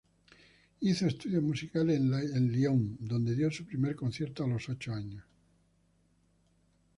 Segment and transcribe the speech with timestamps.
[0.79, 5.23] Hizo estudios musicales en Lyon, donde dio su primer concierto a los ocho años.